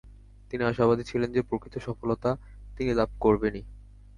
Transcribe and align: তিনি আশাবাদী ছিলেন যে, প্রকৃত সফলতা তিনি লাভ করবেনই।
তিনি 0.49 0.63
আশাবাদী 0.63 1.03
ছিলেন 1.03 1.29
যে, 1.31 1.41
প্রকৃত 1.41 1.75
সফলতা 1.77 2.29
তিনি 2.77 2.91
লাভ 2.93 3.09
করবেনই। 3.19 3.63